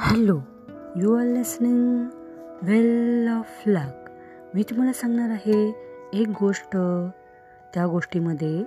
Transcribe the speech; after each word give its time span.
Hello 0.00 0.38
you 0.96 1.14
are 1.14 1.24
listening 1.24 2.06
well 2.62 3.28
of 3.28 3.62
luck 3.66 4.10
मी 4.54 4.62
तुम्हाला 4.62 4.92
सांगणार 4.92 5.30
आहे 5.30 5.68
एक 6.12 6.28
गोष्ट. 6.40 6.76
त्या 7.74 7.86
गोष्टीमध्ये 7.86 8.60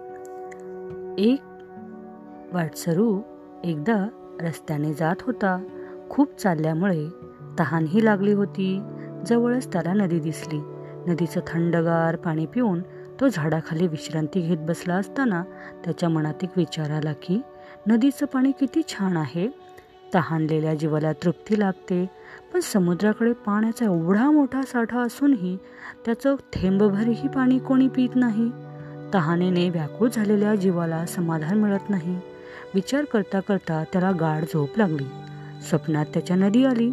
एक 1.17 1.41
वाटसरू 2.53 3.21
एकदा 3.63 4.07
रस्त्याने 4.41 4.93
जात 4.93 5.15
होता. 5.21 5.65
खूप 6.09 6.37
चालल्यामुळे 6.37 7.07
तहानही 7.59 8.05
लागली 8.05 8.33
होती. 8.33 8.81
जवळच 9.25 9.73
त्याला 9.73 9.93
नदी 9.93 10.19
दिसली. 10.19 10.59
नदीचं 11.07 11.41
थंडगार 11.47 12.15
पाणी 12.15 12.45
पिऊन 12.45 12.81
तो 13.19 13.27
झाडाखाली 13.27 13.87
विश्रांती 13.87 14.41
घेत 14.41 14.57
बसला 14.57 14.95
असताना 14.95 15.43
त्याच्या 15.85 16.09
मनात 16.09 16.43
एक 16.43 16.49
विचार 16.57 16.89
आला 16.89 17.13
की 17.13 17.41
नदीचं 17.87 18.25
पाणी 18.25 18.51
किती 18.51 18.81
छान 18.87 19.17
आहे. 19.17 19.71
तहानलेल्या 20.13 20.73
जीवाला 20.73 21.13
तृप्ती 21.13 21.59
लागते 21.59 22.09
पण 22.53 22.59
समुद्राकडे 22.59 23.33
पाण्याचा 23.33 23.85
एवढा 23.85 24.31
मोठा 24.31 24.61
साठा 24.61 24.99
असूनही 24.99 25.57
त्याचं 26.05 26.35
थेंबभरही 26.53 27.27
पाणी 27.27 27.59
कोणी 27.59 27.87
पित 27.87 28.09
नाही. 28.15 28.51
तहानेने 29.13 29.69
व्याकुळ 29.69 30.09
झालेल्या 30.09 30.55
जीवाला 30.55 31.05
समाधान 31.05 31.57
मिळत 31.57 31.89
नाही. 31.89 32.19
विचार 32.73 33.05
करता 33.05 33.39
करता 33.39 33.83
त्याला 33.93 34.11
गाढ 34.11 34.43
झोप 34.43 34.77
लागली. 34.77 35.05
स्वप्नात 35.69 36.05
त्याच्या 36.05 36.35
नदी 36.35 36.65
आली. 36.65 36.91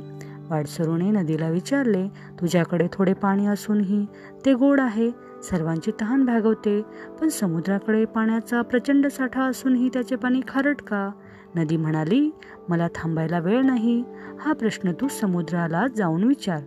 वाडसरूने 0.50 1.10
नदीला 1.10 1.48
विचारले 1.48 2.06
तुझ्याकडे 2.40 2.88
थोडे 2.92 3.12
पाणी 3.14 3.46
असूनही 3.46 4.06
ते 4.44 4.54
गोड 4.54 4.80
आहे. 4.80 5.10
सर्वांची 5.42 5.90
तहान 6.00 6.24
भागवते 6.24 6.80
पण 7.20 7.28
समुद्राकडे 7.28 8.04
पाण्याचा 8.04 8.62
प्रचंड 8.62 9.06
साठा 9.06 9.42
असूनही 9.42 9.88
त्याचे 9.88 10.16
पाणी 10.16 10.40
खारट 10.48 10.82
का 10.82 11.10
नदी 11.56 11.76
म्हणाली 11.76 12.30
मला 12.68 12.88
थांबायला 12.94 13.38
वेळ 13.38 13.62
नाही. 13.62 14.02
हा 14.40 14.52
प्रश्न 14.52 14.92
तू 14.92 15.08
समुद्राला 15.08 15.86
जाऊन 15.96 16.24
विचार 16.24 16.60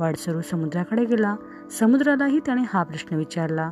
वाडसरू 0.00 0.40
समुद्राकडे 0.40 1.04
गेला. 1.04 1.36
समुद्रालाही 1.78 2.40
त्याने 2.40 2.62
हा 2.72 2.82
प्रश्न 2.82 3.16
विचारला. 3.16 3.70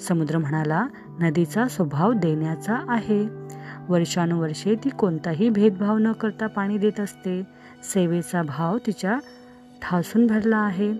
समुद्र 0.00 0.38
म्हणाला 0.38 0.86
नदीचा 1.20 1.68
स्वभाव 1.68 2.12
देण्याचा 2.12 2.78
आहे. 2.88 3.24
वर्षानुवर्षे 3.90 4.74
ती 4.74 4.88
कोणताही 4.88 5.48
भेदभाव 5.48 5.98
न 5.98 6.12
करता 6.12 6.46
पाणी 6.46 6.78
देत 6.78 7.00
असते. 7.00 7.42
सेवेचा 7.82 8.42
भाव 8.42 8.78
तिच्या 8.78 9.18
ठासून 9.82 10.26
भरला 10.26 10.56
आहे. 10.56 10.92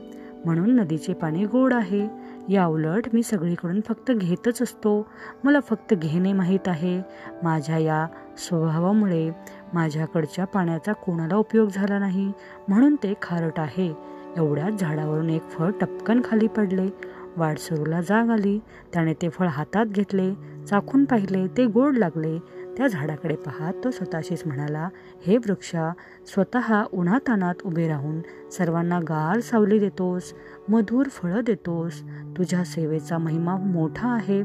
म्हणून 0.44 0.76
नदीचे 0.76 1.12
पाणी 1.12 1.46
गोड 1.46 1.74
आहे. 1.74 2.08
या 2.48 2.66
उलट 2.66 3.08
मी 3.12 3.22
सगळीकडून 3.22 3.80
फक्त 3.88 4.10
घेतच 4.10 4.62
असतो. 4.62 5.06
मला 5.44 5.60
फक्त 5.60 5.94
घेणे 5.94 6.32
माहीत 6.32 6.68
आहे. 6.68 7.02
माझ्या 7.42 7.78
या 7.78 8.06
स्वभावामुळे 8.38 9.30
माझ्याकडच्या 9.74 10.44
पाण्याचा 10.44 10.92
कोणाला 10.92 11.36
उपयोग 11.36 11.68
झाला 11.68 11.98
नाही. 11.98 12.32
म्हणून 12.68 12.96
ते 12.96 13.14
खारट 13.22 13.60
आहे. 13.60 13.94
एवढ्याच 14.36 14.80
झाडावरून 14.80 15.30
एक 15.30 15.42
फळ 15.42 15.70
टपकन 15.80 16.20
खाली 16.24 16.48
पडले. 16.48 16.88
वाडसरूला 17.36 18.00
जाग 18.00 18.30
आली. 18.30 18.58
त्याने 18.92 19.14
ते 19.14 19.28
फळ 19.28 19.46
हातात 19.46 19.86
घेतले. 19.86 20.34
चाखून 20.66 21.04
पाहिले. 21.04 21.46
ते 21.46 21.66
गोड 21.66 21.98
लागले. 21.98 22.38
त्या 22.76 22.86
झाडाकडे 22.86 23.36
पाहत 23.36 23.72
तो 23.84 23.90
स्वतःशीच 23.90 24.42
म्हणाला 24.46 24.88
हे 25.26 25.36
वृक्षा 25.36 25.90
स्वतः 26.26 26.84
उन्हातानात 26.92 27.54
उभे 27.64 27.88
राहून 27.88 28.20
सर्वांना 28.50 29.00
गार 29.00 29.40
सावली 29.40 29.78
देतोस 29.78 30.34
मधुर 30.68 31.08
फळं 31.08 31.40
देतोस. 31.46 32.02
तुझ्या 32.36 32.64
सेवेचा 32.64 33.18
महिमा 33.18 33.56
मोठा 33.56 34.08
आहे. 34.08 34.42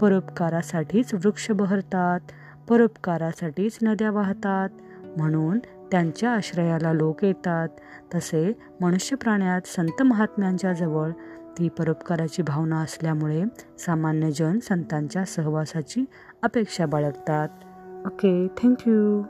परोपकारासाठीच 0.00 1.14
वृक्ष 1.14 1.50
बहरतात 1.50 2.20
परोपकारासाठीच 2.68 3.78
नद्या 3.82 4.10
वाहतात. 4.10 4.68
म्हणून 5.16 5.58
त्यांच्या 5.92 6.30
आश्रयाला 6.30 6.92
लोक 6.92 7.24
येतात. 7.24 7.68
तसे 8.14 8.52
मनुष्य 8.80 9.16
प्राण्यात 9.16 9.60
संत 9.64 10.02
महात्म्यांच्या 10.02 10.72
जवळ 10.72 11.10
ती 11.58 11.68
परोपकाराची 11.68 12.42
भावना 12.42 12.80
असल्यामुळे 12.80 13.44
सामान्य 13.78 14.30
जन 14.30 14.58
संतांच्या 14.58 15.24
सहवासाची 15.24 16.04
अपेक्षा 16.42 16.86
बाळगतात. 16.86 17.48
Okay 18.06 18.48
thank you 18.62 19.22